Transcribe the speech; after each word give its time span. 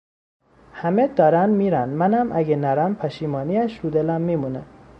همه 0.73 1.07
دارن 1.07 1.49
میرن 1.49 1.89
منم 1.89 2.31
اگه 2.31 2.55
نرم 2.55 2.95
پشیمانی 2.95 3.57
اش 3.57 3.79
رو 3.79 3.89
دلم 3.89 4.21
میمونه 4.21 4.63